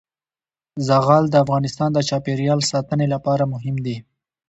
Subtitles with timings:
[0.87, 3.97] زغال د افغانستان د چاپیریال ساتنې لپاره مهم دي.